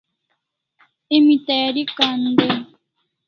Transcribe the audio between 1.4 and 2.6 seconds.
tayari kan dai e?